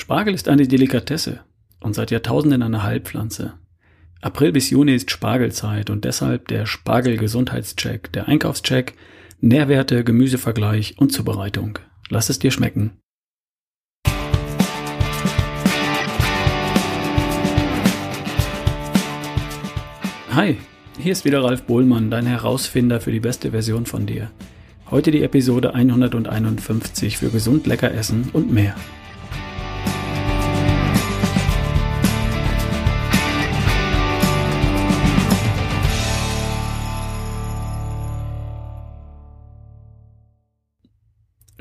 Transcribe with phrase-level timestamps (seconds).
[0.00, 1.40] Spargel ist eine Delikatesse
[1.80, 3.52] und seit Jahrtausenden eine Heilpflanze.
[4.22, 8.94] April bis Juni ist Spargelzeit und deshalb der Spargel-Gesundheitscheck, der Einkaufscheck,
[9.42, 11.78] Nährwerte, Gemüsevergleich und Zubereitung.
[12.08, 12.92] Lass es dir schmecken.
[20.34, 20.56] Hi,
[20.98, 24.30] hier ist wieder Ralf Bohlmann, dein Herausfinder für die beste Version von dir.
[24.90, 28.74] Heute die Episode 151 für gesund lecker essen und mehr.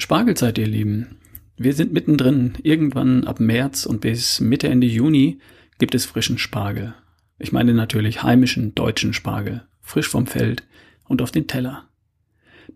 [0.10, 1.20] Spargelzeit, ihr Lieben.
[1.56, 2.54] Wir sind mittendrin.
[2.64, 5.38] Irgendwann ab März und bis Mitte, Ende Juni
[5.78, 6.96] gibt es frischen Spargel.
[7.38, 9.68] Ich meine natürlich heimischen deutschen Spargel.
[9.82, 10.64] Frisch vom Feld
[11.08, 11.88] und auf den Teller.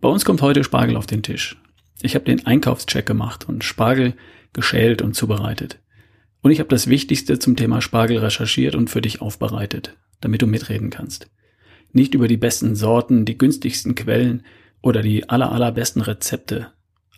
[0.00, 1.60] Bei uns kommt heute Spargel auf den Tisch.
[2.02, 4.14] Ich habe den Einkaufscheck gemacht und Spargel
[4.52, 5.80] geschält und zubereitet.
[6.40, 10.46] Und ich habe das Wichtigste zum Thema Spargel recherchiert und für dich aufbereitet, damit du
[10.46, 11.28] mitreden kannst.
[11.92, 14.44] Nicht über die besten Sorten, die günstigsten Quellen
[14.82, 16.68] oder die aller allerbesten Rezepte,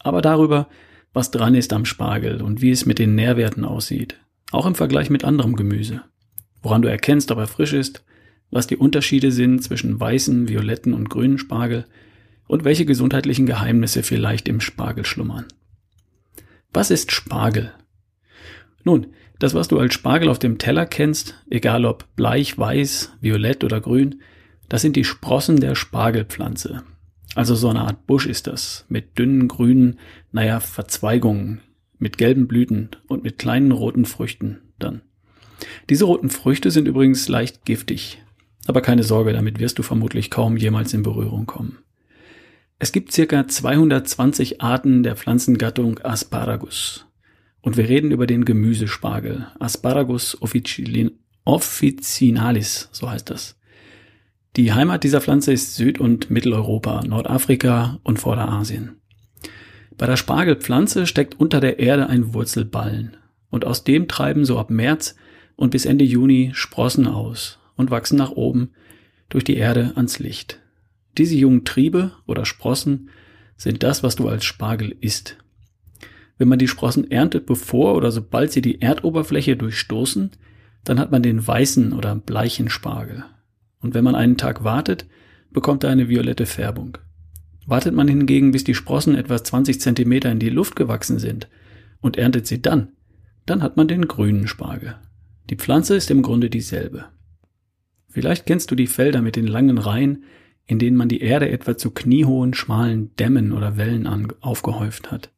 [0.06, 0.68] aber darüber,
[1.12, 4.18] was dran ist am Spargel und wie es mit den Nährwerten aussieht,
[4.52, 6.02] auch im Vergleich mit anderem Gemüse.
[6.62, 8.04] Woran du erkennst, ob er frisch ist,
[8.50, 11.86] was die Unterschiede sind zwischen weißen, violetten und grünen Spargel
[12.46, 15.46] und welche gesundheitlichen Geheimnisse vielleicht im Spargel schlummern.
[16.72, 17.72] Was ist Spargel?
[18.84, 23.64] Nun, das, was du als Spargel auf dem Teller kennst, egal ob bleich, weiß, violett
[23.64, 24.20] oder grün,
[24.68, 26.84] das sind die Sprossen der Spargelpflanze,
[27.34, 29.98] also so eine Art Busch ist das, mit dünnen grünen,
[30.32, 31.60] naja, Verzweigungen,
[31.98, 35.02] mit gelben Blüten und mit kleinen roten Früchten dann.
[35.88, 38.22] Diese roten Früchte sind übrigens leicht giftig,
[38.66, 41.78] aber keine Sorge, damit wirst du vermutlich kaum jemals in Berührung kommen.
[42.78, 47.06] Es gibt circa 220 Arten der Pflanzengattung Asparagus.
[47.62, 53.58] Und wir reden über den Gemüsespargel, Asparagus officinalis, so heißt das.
[54.56, 58.96] Die Heimat dieser Pflanze ist Süd- und Mitteleuropa, Nordafrika und Vorderasien.
[59.98, 63.18] Bei der Spargelpflanze steckt unter der Erde ein Wurzelballen
[63.50, 65.14] und aus dem treiben so ab März
[65.56, 68.70] und bis Ende Juni Sprossen aus und wachsen nach oben
[69.28, 70.60] durch die Erde ans Licht.
[71.18, 73.10] Diese jungen Triebe oder Sprossen
[73.58, 75.36] sind das, was du als Spargel isst.
[76.38, 80.30] Wenn man die Sprossen erntet, bevor oder sobald sie die Erdoberfläche durchstoßen,
[80.84, 83.26] dann hat man den weißen oder bleichen Spargel.
[83.86, 85.06] Und wenn man einen Tag wartet,
[85.52, 86.98] bekommt er eine violette Färbung.
[87.66, 91.48] Wartet man hingegen, bis die Sprossen etwa 20 Zentimeter in die Luft gewachsen sind
[92.00, 92.88] und erntet sie dann,
[93.46, 94.96] dann hat man den grünen Spargel.
[95.50, 97.04] Die Pflanze ist im Grunde dieselbe.
[98.08, 100.24] Vielleicht kennst du die Felder mit den langen Reihen,
[100.66, 104.08] in denen man die Erde etwa zu kniehohen, schmalen Dämmen oder Wellen
[104.40, 105.30] aufgehäuft hat.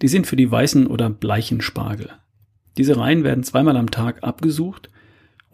[0.00, 2.08] Die sind für die weißen oder bleichen Spargel.
[2.78, 4.88] Diese Reihen werden zweimal am Tag abgesucht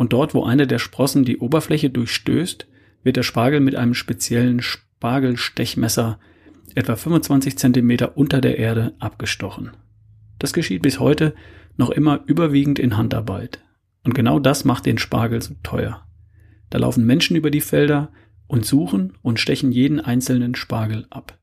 [0.01, 2.67] und dort, wo eine der Sprossen die Oberfläche durchstößt,
[3.03, 6.19] wird der Spargel mit einem speziellen Spargelstechmesser
[6.75, 9.73] etwa 25 Zentimeter unter der Erde abgestochen.
[10.39, 11.35] Das geschieht bis heute
[11.77, 13.63] noch immer überwiegend in Handarbeit.
[14.03, 16.07] Und genau das macht den Spargel so teuer.
[16.71, 18.11] Da laufen Menschen über die Felder
[18.47, 21.37] und suchen und stechen jeden einzelnen Spargel ab.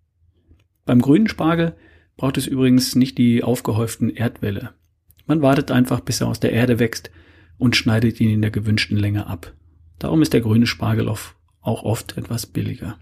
[0.84, 1.76] Beim grünen Spargel
[2.16, 4.72] braucht es übrigens nicht die aufgehäuften Erdwälle.
[5.28, 7.12] Man wartet einfach, bis er aus der Erde wächst
[7.58, 9.54] und schneidet ihn in der gewünschten Länge ab.
[10.00, 12.98] Darum ist der grüne Spargel auch oft etwas billiger.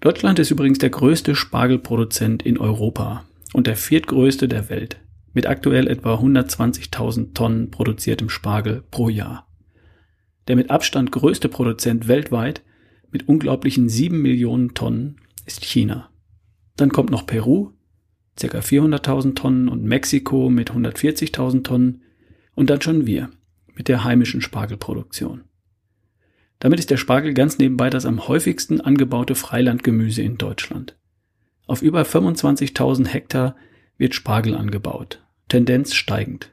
[0.00, 5.00] Deutschland ist übrigens der größte Spargelproduzent in Europa und der viertgrößte der Welt,
[5.34, 9.46] mit aktuell etwa 120.000 Tonnen produziertem Spargel pro Jahr.
[10.48, 12.62] Der mit Abstand größte Produzent weltweit
[13.10, 16.10] mit unglaublichen 7 Millionen Tonnen ist China.
[16.76, 17.72] Dann kommt noch Peru,
[18.40, 18.58] ca.
[18.58, 22.02] 400.000 Tonnen und Mexiko mit 140.000 Tonnen
[22.54, 23.30] und dann schon wir
[23.80, 25.44] mit der heimischen Spargelproduktion.
[26.58, 30.98] Damit ist der Spargel ganz nebenbei das am häufigsten angebaute Freilandgemüse in Deutschland.
[31.66, 33.56] Auf über 25.000 Hektar
[33.96, 36.50] wird Spargel angebaut, Tendenz steigend.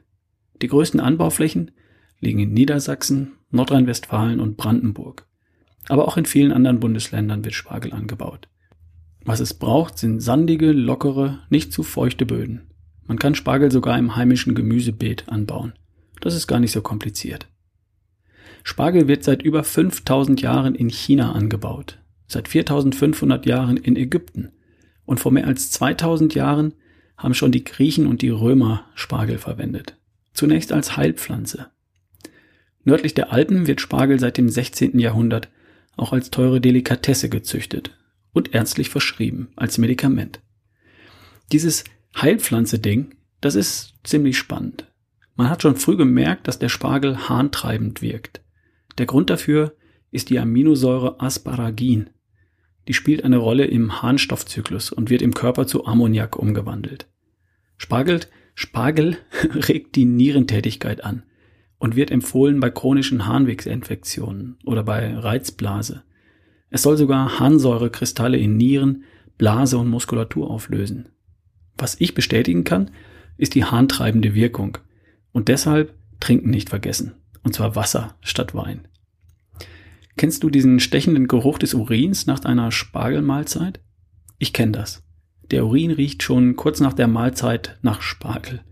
[0.62, 1.72] Die größten Anbauflächen
[2.18, 5.26] liegen in Niedersachsen, Nordrhein-Westfalen und Brandenburg.
[5.86, 8.48] Aber auch in vielen anderen Bundesländern wird Spargel angebaut.
[9.22, 12.70] Was es braucht, sind sandige, lockere, nicht zu feuchte Böden.
[13.06, 15.74] Man kann Spargel sogar im heimischen Gemüsebeet anbauen.
[16.20, 17.48] Das ist gar nicht so kompliziert.
[18.64, 24.50] Spargel wird seit über 5000 Jahren in China angebaut, seit 4500 Jahren in Ägypten
[25.04, 26.74] und vor mehr als 2000 Jahren
[27.16, 29.96] haben schon die Griechen und die Römer Spargel verwendet.
[30.34, 31.70] Zunächst als Heilpflanze.
[32.84, 34.98] Nördlich der Alpen wird Spargel seit dem 16.
[34.98, 35.48] Jahrhundert
[35.96, 37.96] auch als teure Delikatesse gezüchtet
[38.32, 40.40] und ernstlich verschrieben als Medikament.
[41.52, 41.84] Dieses
[42.16, 44.86] Heilpflanze-Ding Das ist ziemlich spannend.
[45.38, 48.42] Man hat schon früh gemerkt, dass der Spargel harntreibend wirkt.
[48.98, 49.76] Der Grund dafür
[50.10, 52.10] ist die Aminosäure Asparagin.
[52.88, 57.06] Die spielt eine Rolle im Harnstoffzyklus und wird im Körper zu Ammoniak umgewandelt.
[57.76, 58.22] Spargel,
[58.56, 59.16] Spargel
[59.68, 61.22] regt die Nierentätigkeit an
[61.78, 66.02] und wird empfohlen bei chronischen Harnwegsinfektionen oder bei Reizblase.
[66.68, 69.04] Es soll sogar Harnsäurekristalle in Nieren,
[69.36, 71.10] Blase und Muskulatur auflösen.
[71.76, 72.90] Was ich bestätigen kann,
[73.36, 74.78] ist die harntreibende Wirkung.
[75.38, 77.14] Und deshalb trinken nicht vergessen.
[77.44, 78.88] Und zwar Wasser statt Wein.
[80.16, 83.78] Kennst du diesen stechenden Geruch des Urins nach einer Spargelmahlzeit?
[84.40, 85.04] Ich kenne das.
[85.52, 88.62] Der Urin riecht schon kurz nach der Mahlzeit nach Spargel.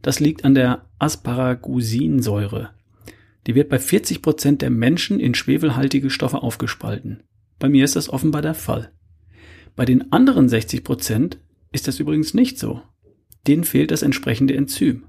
[0.00, 2.70] Das liegt an der Asparagusinsäure.
[3.46, 7.22] Die wird bei 40 Prozent der Menschen in schwefelhaltige Stoffe aufgespalten.
[7.58, 8.92] Bei mir ist das offenbar der Fall.
[9.76, 11.38] Bei den anderen 60 Prozent
[11.70, 12.80] ist das übrigens nicht so.
[13.46, 15.04] Denen fehlt das entsprechende Enzym.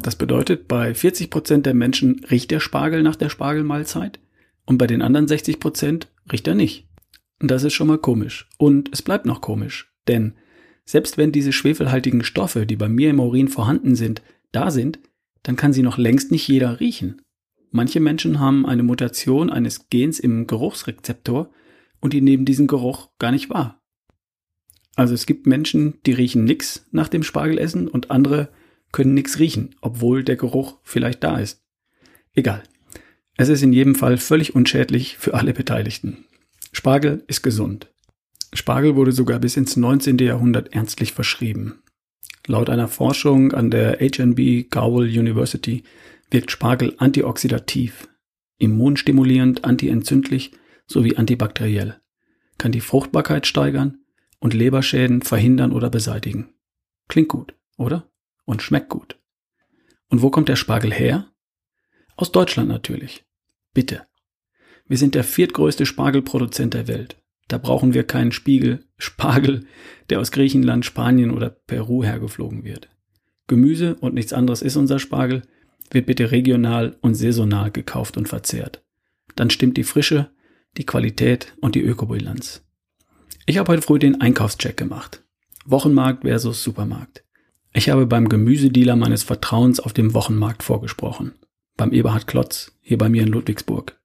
[0.00, 4.20] Das bedeutet, bei 40 Prozent der Menschen riecht der Spargel nach der Spargelmahlzeit
[4.64, 6.88] und bei den anderen 60 Prozent riecht er nicht.
[7.40, 8.48] Und das ist schon mal komisch.
[8.58, 9.92] Und es bleibt noch komisch.
[10.06, 10.34] Denn
[10.84, 14.22] selbst wenn diese schwefelhaltigen Stoffe, die bei mir im Urin vorhanden sind,
[14.52, 14.98] da sind,
[15.42, 17.22] dann kann sie noch längst nicht jeder riechen.
[17.70, 21.50] Manche Menschen haben eine Mutation eines Gens im Geruchsrezeptor
[22.00, 23.80] und die nehmen diesen Geruch gar nicht wahr.
[24.96, 28.48] Also es gibt Menschen, die riechen nix nach dem Spargelessen und andere
[28.92, 31.62] können nix riechen, obwohl der Geruch vielleicht da ist.
[32.34, 32.62] Egal.
[33.36, 36.24] Es ist in jedem Fall völlig unschädlich für alle Beteiligten.
[36.72, 37.88] Spargel ist gesund.
[38.52, 40.18] Spargel wurde sogar bis ins 19.
[40.18, 41.82] Jahrhundert ernstlich verschrieben.
[42.46, 45.84] Laut einer Forschung an der HNB Cowell University
[46.30, 48.08] wirkt Spargel antioxidativ,
[48.58, 50.52] immunstimulierend, antientzündlich
[50.86, 52.00] sowie antibakteriell,
[52.56, 53.98] kann die Fruchtbarkeit steigern
[54.40, 56.48] und Leberschäden verhindern oder beseitigen.
[57.08, 58.08] Klingt gut, oder?
[58.48, 59.18] Und schmeckt gut.
[60.08, 61.30] Und wo kommt der Spargel her?
[62.16, 63.26] Aus Deutschland natürlich.
[63.74, 64.06] Bitte.
[64.86, 67.20] Wir sind der viertgrößte Spargelproduzent der Welt.
[67.48, 69.66] Da brauchen wir keinen Spiegel, Spargel,
[70.08, 72.88] der aus Griechenland, Spanien oder Peru hergeflogen wird.
[73.48, 75.42] Gemüse und nichts anderes ist unser Spargel,
[75.90, 78.82] wird bitte regional und saisonal gekauft und verzehrt.
[79.36, 80.30] Dann stimmt die Frische,
[80.78, 82.64] die Qualität und die Ökobilanz.
[83.44, 85.22] Ich habe heute früh den Einkaufscheck gemacht.
[85.66, 87.27] Wochenmarkt versus Supermarkt.
[87.78, 91.34] Ich habe beim Gemüsedealer meines Vertrauens auf dem Wochenmarkt vorgesprochen
[91.76, 94.00] beim Eberhard Klotz, hier bei mir in Ludwigsburg.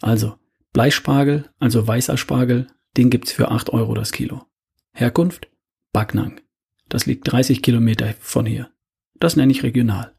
[0.00, 0.36] Also,
[0.72, 4.46] Bleispargel, also weißer Spargel, den gibt's für 8 Euro das Kilo.
[4.92, 5.48] Herkunft?
[5.92, 6.40] Backnang.
[6.88, 8.70] Das liegt 30 Kilometer von hier.
[9.18, 10.14] Das nenne ich regional.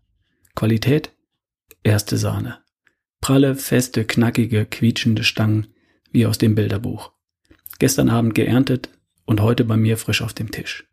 [0.53, 1.13] Qualität?
[1.83, 2.57] Erste Sahne.
[3.21, 5.67] Pralle, feste, knackige, quietschende Stangen,
[6.11, 7.13] wie aus dem Bilderbuch.
[7.79, 8.89] Gestern Abend geerntet
[9.23, 10.90] und heute bei mir frisch auf dem Tisch.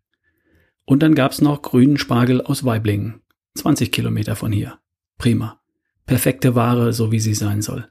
[0.89, 3.21] Und dann gab's noch grünen Spargel aus Weiblingen.
[3.57, 4.79] 20 Kilometer von hier.
[5.19, 5.61] Prima.
[6.07, 7.91] Perfekte Ware, so wie sie sein soll.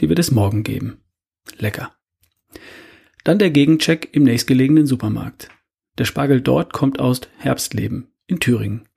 [0.00, 1.02] Die wird es morgen geben.
[1.58, 1.92] Lecker.
[3.24, 5.50] Dann der Gegencheck im nächstgelegenen Supermarkt.
[5.98, 8.88] Der Spargel dort kommt aus Herbstleben in Thüringen.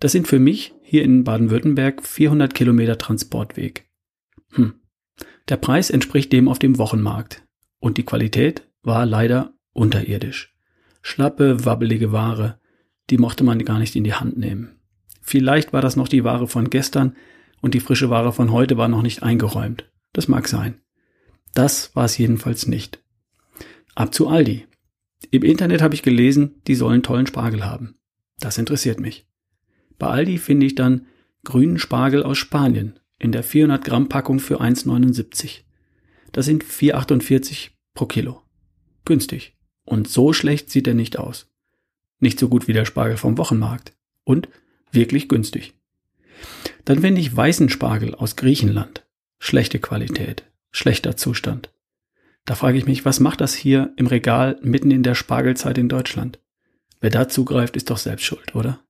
[0.00, 3.88] Das sind für mich hier in Baden-Württemberg 400 Kilometer Transportweg.
[4.54, 4.80] Hm.
[5.48, 7.46] Der Preis entspricht dem auf dem Wochenmarkt.
[7.78, 10.55] Und die Qualität war leider unterirdisch.
[11.08, 12.58] Schlappe, wabbelige Ware,
[13.10, 14.80] die mochte man gar nicht in die Hand nehmen.
[15.22, 17.14] Vielleicht war das noch die Ware von gestern,
[17.60, 19.88] und die frische Ware von heute war noch nicht eingeräumt.
[20.12, 20.80] Das mag sein.
[21.54, 23.04] Das war es jedenfalls nicht.
[23.94, 24.66] Ab zu Aldi.
[25.30, 28.00] Im Internet habe ich gelesen, die sollen tollen Spargel haben.
[28.40, 29.28] Das interessiert mich.
[30.00, 31.06] Bei Aldi finde ich dann
[31.44, 35.60] grünen Spargel aus Spanien in der 400 Gramm Packung für 1,79.
[36.32, 38.42] Das sind 4,48 pro Kilo.
[39.04, 39.55] Günstig.
[39.86, 41.46] Und so schlecht sieht er nicht aus.
[42.20, 43.94] Nicht so gut wie der Spargel vom Wochenmarkt.
[44.24, 44.48] Und
[44.90, 45.72] wirklich günstig.
[46.84, 49.06] Dann finde ich weißen Spargel aus Griechenland.
[49.38, 51.70] Schlechte Qualität, schlechter Zustand.
[52.44, 55.88] Da frage ich mich, was macht das hier im Regal mitten in der Spargelzeit in
[55.88, 56.38] Deutschland?
[57.00, 58.80] Wer da zugreift, ist doch selbst schuld, oder?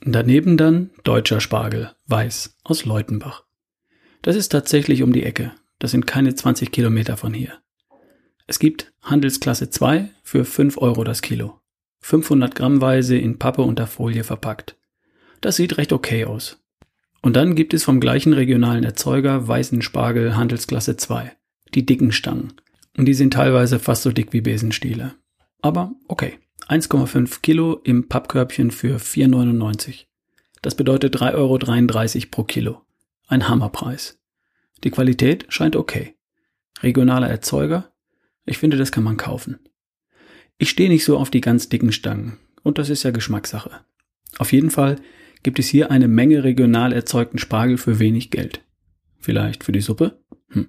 [0.00, 3.44] Daneben dann deutscher Spargel, weiß, aus Leutenbach.
[4.22, 5.52] Das ist tatsächlich um die Ecke.
[5.78, 7.58] Das sind keine 20 Kilometer von hier.
[8.48, 11.60] Es gibt Handelsklasse 2 für 5 Euro das Kilo.
[12.00, 14.76] 500 Grammweise in Pappe unter Folie verpackt.
[15.40, 16.62] Das sieht recht okay aus.
[17.22, 21.32] Und dann gibt es vom gleichen regionalen Erzeuger weißen Spargel Handelsklasse 2,
[21.74, 22.52] die dicken Stangen.
[22.96, 25.14] Und die sind teilweise fast so dick wie Besenstiele.
[25.60, 26.38] Aber okay.
[26.68, 30.06] 1,5 Kilo im Pappkörbchen für 4,99.
[30.62, 32.82] Das bedeutet 3,33 Euro pro Kilo.
[33.28, 34.18] Ein Hammerpreis.
[34.84, 36.16] Die Qualität scheint okay.
[36.82, 37.92] Regionaler Erzeuger?
[38.46, 39.58] Ich finde, das kann man kaufen.
[40.58, 42.38] Ich stehe nicht so auf die ganz dicken Stangen.
[42.62, 43.70] Und das ist ja Geschmackssache.
[44.38, 44.96] Auf jeden Fall
[45.42, 48.62] gibt es hier eine Menge regional erzeugten Spargel für wenig Geld.
[49.18, 50.20] Vielleicht für die Suppe?
[50.50, 50.68] Hm.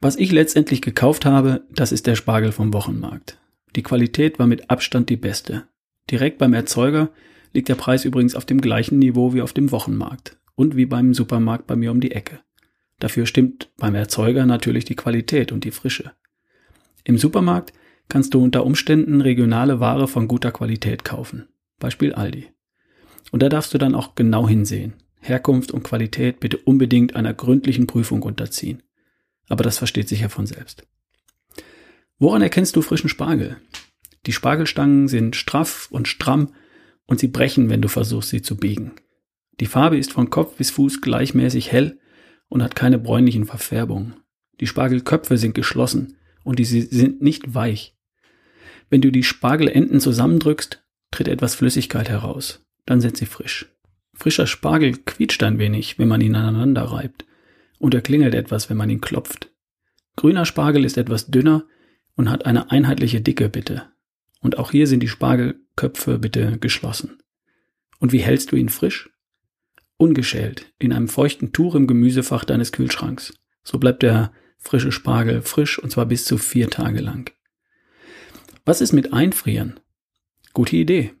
[0.00, 3.38] Was ich letztendlich gekauft habe, das ist der Spargel vom Wochenmarkt.
[3.76, 5.68] Die Qualität war mit Abstand die beste.
[6.10, 7.10] Direkt beim Erzeuger
[7.52, 11.14] liegt der Preis übrigens auf dem gleichen Niveau wie auf dem Wochenmarkt und wie beim
[11.14, 12.40] Supermarkt bei mir um die Ecke.
[12.98, 16.12] Dafür stimmt beim Erzeuger natürlich die Qualität und die Frische.
[17.08, 17.72] Im Supermarkt
[18.10, 21.48] kannst du unter Umständen regionale Ware von guter Qualität kaufen.
[21.78, 22.50] Beispiel Aldi.
[23.32, 24.92] Und da darfst du dann auch genau hinsehen.
[25.18, 28.82] Herkunft und Qualität bitte unbedingt einer gründlichen Prüfung unterziehen.
[29.48, 30.86] Aber das versteht sich ja von selbst.
[32.18, 33.56] Woran erkennst du frischen Spargel?
[34.26, 36.52] Die Spargelstangen sind straff und stramm
[37.06, 38.92] und sie brechen, wenn du versuchst, sie zu biegen.
[39.60, 42.00] Die Farbe ist von Kopf bis Fuß gleichmäßig hell
[42.50, 44.16] und hat keine bräunlichen Verfärbungen.
[44.60, 47.94] Die Spargelköpfe sind geschlossen und die sind nicht weich.
[48.88, 52.64] Wenn du die Spargelenden zusammendrückst, tritt etwas Flüssigkeit heraus.
[52.86, 53.66] Dann sind sie frisch.
[54.14, 57.26] Frischer Spargel quietscht ein wenig, wenn man ihn aneinander reibt.
[57.78, 59.50] Und er klingelt etwas, wenn man ihn klopft.
[60.16, 61.66] Grüner Spargel ist etwas dünner
[62.16, 63.82] und hat eine einheitliche Dicke, bitte.
[64.40, 67.18] Und auch hier sind die Spargelköpfe bitte geschlossen.
[67.98, 69.10] Und wie hältst du ihn frisch?
[69.98, 73.34] Ungeschält, in einem feuchten Tuch im Gemüsefach deines Kühlschranks.
[73.64, 77.32] So bleibt der frische Spargel frisch und zwar bis zu vier Tage lang.
[78.64, 79.80] Was ist mit Einfrieren?
[80.52, 81.12] Gute Idee.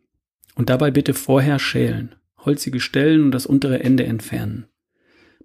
[0.54, 4.66] Und dabei bitte vorher schälen, holzige Stellen und das untere Ende entfernen.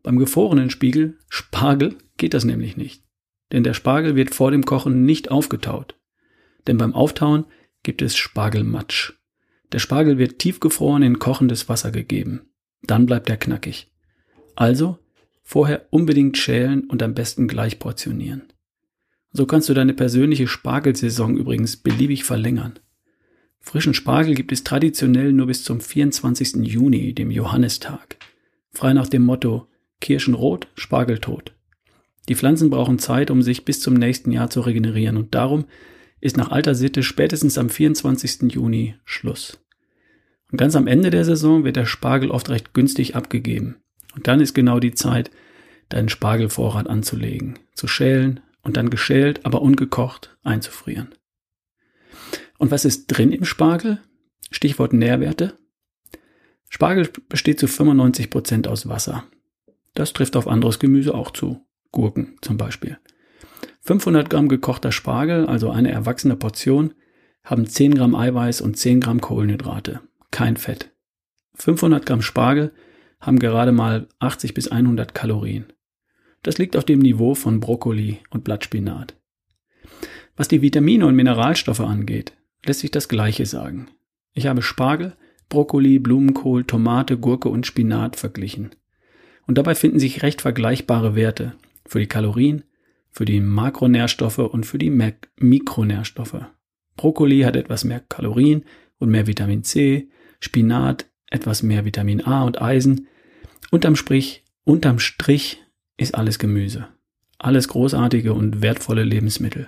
[0.02, 3.04] Beim gefrorenen Spiegel, Spargel, geht das nämlich nicht.
[3.52, 5.96] Denn der Spargel wird vor dem Kochen nicht aufgetaut.
[6.68, 7.46] Denn beim Auftauen
[7.84, 9.14] gibt es Spargelmatsch.
[9.72, 12.52] Der Spargel wird tiefgefroren in kochendes Wasser gegeben.
[12.82, 13.92] Dann bleibt er knackig.
[14.56, 15.00] Also
[15.44, 18.44] vorher unbedingt schälen und am besten gleich portionieren.
[19.32, 22.80] So kannst du deine persönliche Spargelsaison übrigens beliebig verlängern.
[23.60, 26.56] Frischen Spargel gibt es traditionell nur bis zum 24.
[26.68, 28.18] Juni, dem Johannistag.
[28.72, 29.68] Frei nach dem Motto
[30.02, 31.54] Kirschenrot, Spargel tot.
[32.30, 35.66] Die Pflanzen brauchen Zeit, um sich bis zum nächsten Jahr zu regenerieren und darum
[36.22, 38.54] ist nach alter Sitte spätestens am 24.
[38.54, 39.60] Juni Schluss.
[40.52, 43.78] Und ganz am Ende der Saison wird der Spargel oft recht günstig abgegeben.
[44.16, 45.32] Und dann ist genau die Zeit,
[45.90, 51.14] deinen Spargelvorrat anzulegen, zu schälen und dann geschält, aber ungekocht einzufrieren.
[52.58, 54.00] Und was ist drin im Spargel?
[54.52, 55.58] Stichwort Nährwerte.
[56.70, 59.26] Spargel besteht zu 95 Prozent aus Wasser.
[59.94, 61.66] Das trifft auf anderes Gemüse auch zu.
[61.92, 62.98] Gurken zum Beispiel.
[63.82, 66.94] 500 Gramm gekochter Spargel, also eine erwachsene Portion,
[67.44, 70.00] haben 10 Gramm Eiweiß und 10 Gramm Kohlenhydrate.
[70.32, 70.92] Kein Fett.
[71.56, 72.74] 500 Gramm Spargel
[73.24, 75.66] haben gerade mal 80 bis 100 Kalorien.
[76.44, 79.16] Das liegt auf dem Niveau von Brokkoli und Blattspinat.
[80.36, 82.34] Was die Vitamine und Mineralstoffe angeht,
[82.66, 83.88] lässt sich das Gleiche sagen.
[84.34, 85.16] Ich habe Spargel,
[85.48, 88.72] Brokkoli, Blumenkohl, Tomate, Gurke und Spinat verglichen.
[89.48, 91.54] Und dabei finden sich recht vergleichbare Werte
[91.86, 92.64] für die Kalorien,
[93.10, 94.92] für die Makronährstoffe und für die
[95.38, 96.46] Mikronährstoffe.
[96.98, 98.66] Brokkoli hat etwas mehr Kalorien
[98.98, 103.08] und mehr Vitamin C, Spinat etwas mehr Vitamin A und Eisen.
[103.74, 105.58] Unterm Strich, unterm Strich
[105.98, 106.90] ist alles Gemüse.
[107.40, 109.68] Alles großartige und wertvolle Lebensmittel.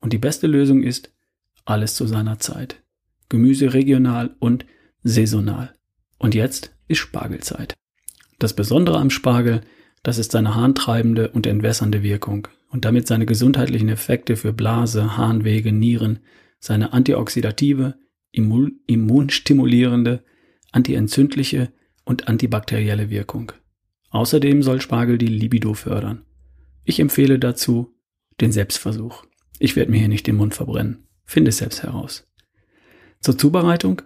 [0.00, 1.12] Und die beste Lösung ist,
[1.64, 2.82] alles zu seiner Zeit.
[3.28, 4.66] Gemüse regional und
[5.04, 5.72] saisonal.
[6.18, 7.74] Und jetzt ist Spargelzeit.
[8.40, 9.60] Das Besondere am Spargel,
[10.02, 15.70] das ist seine harntreibende und entwässernde Wirkung und damit seine gesundheitlichen Effekte für Blase, Harnwege,
[15.70, 16.18] Nieren,
[16.58, 17.94] seine antioxidative,
[18.32, 20.24] immunstimulierende,
[20.72, 21.70] antientzündliche
[22.08, 23.52] und antibakterielle Wirkung.
[24.08, 26.24] Außerdem soll Spargel die Libido fördern.
[26.84, 27.94] Ich empfehle dazu
[28.40, 29.26] den Selbstversuch.
[29.58, 31.06] Ich werde mir hier nicht den Mund verbrennen.
[31.26, 32.26] Finde es selbst heraus.
[33.20, 34.00] Zur Zubereitung?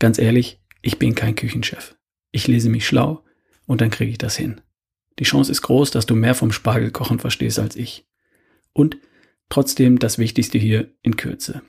[0.00, 1.96] Ganz ehrlich, ich bin kein Küchenchef.
[2.32, 3.24] Ich lese mich schlau
[3.66, 4.60] und dann kriege ich das hin.
[5.20, 8.08] Die Chance ist groß, dass du mehr vom Spargelkochen verstehst als ich.
[8.72, 8.96] Und
[9.50, 11.62] trotzdem das Wichtigste hier in Kürze.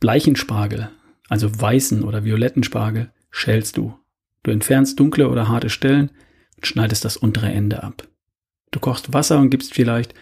[0.00, 0.90] Bleichen Spargel,
[1.28, 3.94] also weißen oder violetten Spargel, schälst du.
[4.44, 6.10] Du entfernst dunkle oder harte Stellen
[6.56, 8.06] und schneidest das untere Ende ab.
[8.70, 10.14] Du kochst Wasser und gibst vielleicht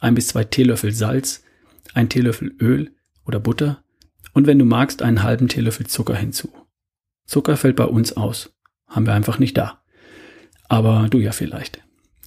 [0.00, 1.44] ein bis zwei Teelöffel Salz,
[1.94, 2.92] ein Teelöffel Öl
[3.24, 3.82] oder Butter
[4.34, 6.52] und wenn du magst, einen halben Teelöffel Zucker hinzu.
[7.24, 8.54] Zucker fällt bei uns aus.
[8.86, 9.82] Haben wir einfach nicht da.
[10.68, 11.82] Aber du ja vielleicht.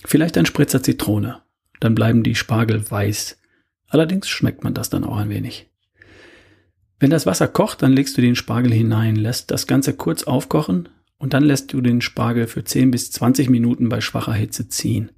[0.05, 1.41] Vielleicht ein Spritzer Zitrone.
[1.79, 3.39] Dann bleiben die Spargel weiß.
[3.87, 5.69] Allerdings schmeckt man das dann auch ein wenig.
[6.99, 10.89] Wenn das Wasser kocht, dann legst du den Spargel hinein, lässt das Ganze kurz aufkochen
[11.21, 15.11] und dann lässt du den Spargel für 10 bis 20 Minuten bei schwacher Hitze ziehen.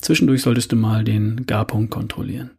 [0.00, 2.50] Zwischendurch solltest du mal den Garpunkt kontrollieren.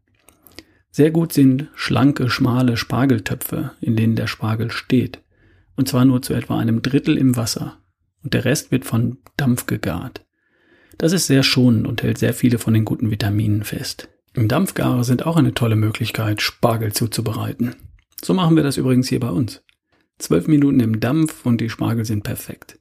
[0.89, 5.21] Sehr gut sind schlanke, schmale Spargeltöpfe, in denen der Spargel steht.
[5.75, 7.77] Und zwar nur zu etwa einem Drittel im Wasser.
[8.23, 10.25] Und der Rest wird von Dampf gegart.
[10.97, 14.07] Das ist sehr schonend und hält sehr viele von den guten Vitaminen fest.
[14.33, 17.75] Im Dampfgarer sind auch eine tolle Möglichkeit, Spargel zuzubereiten.
[18.23, 19.61] So machen wir das übrigens hier bei uns.
[20.21, 22.77] Zwölf Minuten im Dampf und die Spargel sind perfekt.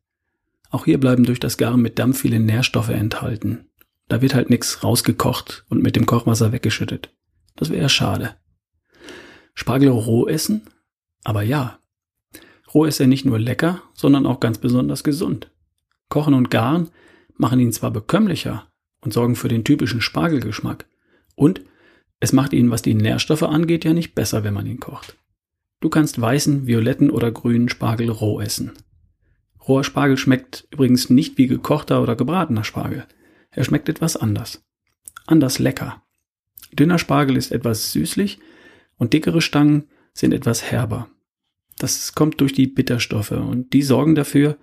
[0.68, 3.70] Auch hier bleiben durch das Garen mit Dampf viele Nährstoffe enthalten.
[4.08, 7.14] Da wird halt nichts rausgekocht und mit dem Kochwasser weggeschüttet.
[7.56, 8.36] Das wäre schade.
[9.54, 10.66] Spargel roh essen?
[11.24, 11.78] Aber ja.
[12.74, 15.50] Roh ist er nicht nur lecker, sondern auch ganz besonders gesund.
[16.10, 16.90] Kochen und Garen
[17.38, 18.66] machen ihn zwar bekömmlicher
[19.00, 20.84] und sorgen für den typischen Spargelgeschmack.
[21.36, 21.62] Und
[22.20, 25.16] es macht ihn, was die Nährstoffe angeht, ja nicht besser, wenn man ihn kocht.
[25.80, 28.72] Du kannst weißen, violetten oder grünen Spargel roh essen.
[29.66, 33.06] Roher Spargel schmeckt übrigens nicht wie gekochter oder gebratener Spargel.
[33.50, 34.62] Er schmeckt etwas anders.
[35.26, 36.02] Anders lecker.
[36.72, 38.38] Dünner Spargel ist etwas süßlich
[38.96, 41.08] und dickere Stangen sind etwas herber.
[41.78, 44.58] Das kommt durch die Bitterstoffe und die sorgen dafür,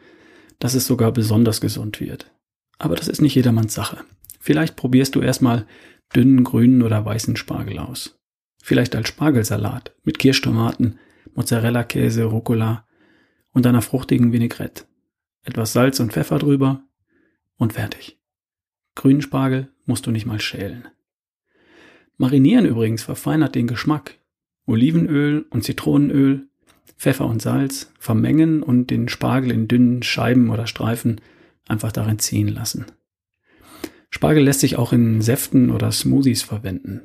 [0.59, 2.31] dass es sogar besonders gesund wird.
[2.77, 4.03] Aber das ist nicht jedermanns Sache.
[4.39, 5.65] Vielleicht probierst du erstmal
[6.15, 8.19] dünnen grünen oder weißen Spargel aus.
[8.61, 10.99] Vielleicht als Spargelsalat mit Kirschtomaten,
[11.35, 12.85] Mozzarella-Käse, Rucola
[13.51, 14.85] und einer fruchtigen Vinaigrette.
[15.43, 16.83] Etwas Salz und Pfeffer drüber
[17.57, 18.19] und fertig.
[18.95, 20.87] Grünen Spargel musst du nicht mal schälen.
[22.17, 24.15] Marinieren übrigens verfeinert den Geschmack.
[24.65, 26.47] Olivenöl und Zitronenöl,
[26.97, 31.21] Pfeffer und Salz vermengen und den Spargel in dünnen Scheiben oder Streifen
[31.67, 32.85] einfach darin ziehen lassen.
[34.09, 37.01] Spargel lässt sich auch in Säften oder Smoothies verwenden.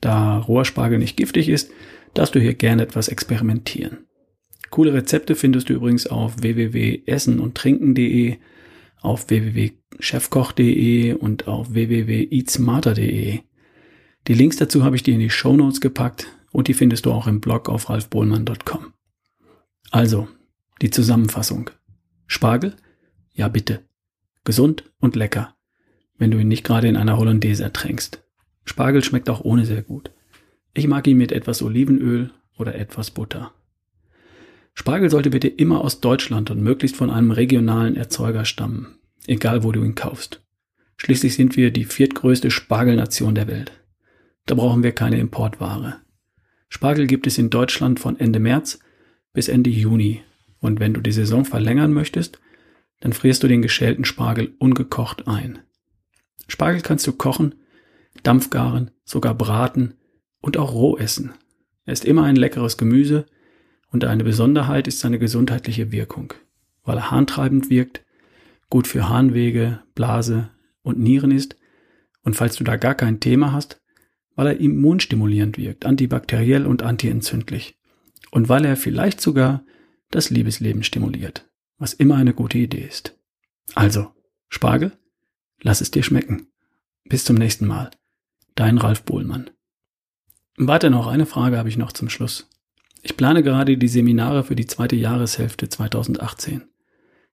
[0.00, 1.70] Da Rohrspargel nicht giftig ist,
[2.14, 4.06] darfst du hier gerne etwas experimentieren.
[4.70, 8.38] Coole Rezepte findest du übrigens auf www.essenundtrinken.de,
[9.00, 13.40] auf www.chefkoch.de und auf www.eatsmarter.de.
[14.26, 17.26] Die Links dazu habe ich dir in die Show gepackt und die findest du auch
[17.26, 18.94] im Blog auf ralfbohlmann.com.
[19.90, 20.28] Also,
[20.82, 21.70] die Zusammenfassung.
[22.26, 22.74] Spargel?
[23.32, 23.84] Ja, bitte.
[24.44, 25.54] Gesund und lecker,
[26.18, 28.24] wenn du ihn nicht gerade in einer Hollandaise ertränkst.
[28.64, 30.10] Spargel schmeckt auch ohne sehr gut.
[30.74, 33.52] Ich mag ihn mit etwas Olivenöl oder etwas Butter.
[34.74, 39.70] Spargel sollte bitte immer aus Deutschland und möglichst von einem regionalen Erzeuger stammen, egal wo
[39.70, 40.42] du ihn kaufst.
[40.96, 43.72] Schließlich sind wir die viertgrößte Spargelnation der Welt.
[44.46, 46.00] Da brauchen wir keine Importware.
[46.68, 48.80] Spargel gibt es in Deutschland von Ende März
[49.32, 50.22] bis Ende Juni.
[50.58, 52.40] Und wenn du die Saison verlängern möchtest,
[53.00, 55.60] dann frierst du den geschälten Spargel ungekocht ein.
[56.48, 57.54] Spargel kannst du kochen,
[58.24, 59.94] dampfgaren, sogar braten
[60.44, 61.32] und auch roh essen.
[61.86, 63.24] Er ist immer ein leckeres Gemüse
[63.90, 66.34] und eine Besonderheit ist seine gesundheitliche Wirkung,
[66.82, 68.04] weil er harntreibend wirkt,
[68.68, 70.50] gut für Harnwege, Blase
[70.82, 71.56] und Nieren ist
[72.24, 73.80] und falls du da gar kein Thema hast,
[74.34, 77.78] weil er immunstimulierend wirkt, antibakteriell und antientzündlich
[78.30, 79.64] und weil er vielleicht sogar
[80.10, 83.18] das Liebesleben stimuliert, was immer eine gute Idee ist.
[83.74, 84.12] Also,
[84.50, 84.92] Spargel,
[85.62, 86.48] lass es dir schmecken.
[87.04, 87.90] Bis zum nächsten Mal.
[88.54, 89.48] Dein Ralf Bohlmann.
[90.56, 92.48] Warte noch, eine Frage habe ich noch zum Schluss.
[93.02, 96.62] Ich plane gerade die Seminare für die zweite Jahreshälfte 2018.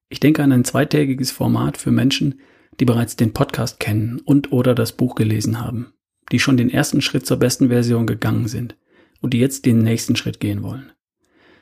[0.08, 2.40] Ich denke an ein zweitägiges Format für Menschen,
[2.80, 5.94] die bereits den Podcast kennen und oder das Buch gelesen haben,
[6.32, 8.76] die schon den ersten Schritt zur besten Version gegangen sind
[9.20, 10.90] und die jetzt den nächsten Schritt gehen wollen.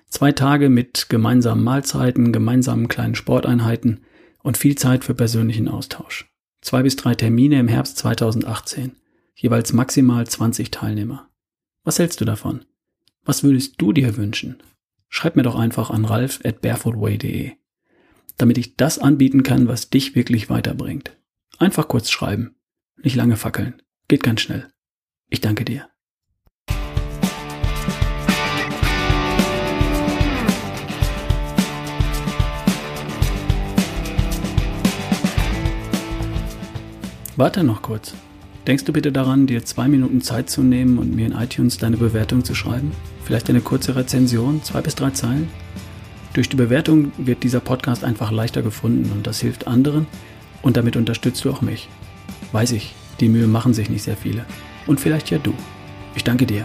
[0.09, 4.01] Zwei Tage mit gemeinsamen Mahlzeiten, gemeinsamen kleinen Sporteinheiten
[4.42, 6.33] und viel Zeit für persönlichen Austausch.
[6.62, 8.96] Zwei bis drei Termine im Herbst 2018,
[9.37, 11.30] jeweils maximal 20 Teilnehmer.
[11.83, 12.66] Was hältst du davon?
[13.25, 14.62] Was würdest du dir wünschen?
[15.09, 17.53] Schreib mir doch einfach an ralf at barefootway.de,
[18.37, 21.16] damit ich das anbieten kann, was dich wirklich weiterbringt.
[21.59, 22.55] Einfach kurz schreiben.
[23.03, 23.81] Nicht lange fackeln.
[24.09, 24.69] Geht ganz schnell.
[25.31, 25.88] Ich danke dir.
[37.37, 38.14] Warte noch kurz.
[38.70, 41.96] Denkst du bitte daran, dir zwei Minuten Zeit zu nehmen und mir in iTunes deine
[41.96, 42.92] Bewertung zu schreiben?
[43.24, 45.48] Vielleicht eine kurze Rezension, zwei bis drei Zeilen?
[46.35, 50.06] Durch die Bewertung wird dieser Podcast einfach leichter gefunden und das hilft anderen
[50.62, 51.88] und damit unterstützt du auch mich.
[52.52, 54.44] Weiß ich, die Mühe machen sich nicht sehr viele.
[54.87, 55.52] Und vielleicht ja du.
[56.14, 56.64] Ich danke dir.